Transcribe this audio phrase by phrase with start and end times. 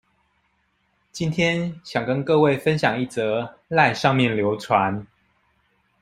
[1.11, 5.05] 今天想跟各位分享一則賴上面流傳